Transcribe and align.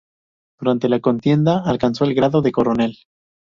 Durante 0.59 0.89
la 0.89 0.99
contienda 0.99 1.61
alcanzó 1.63 2.05
el 2.05 2.15
grado 2.15 2.41
de 2.41 2.51
coronel. 2.51 2.97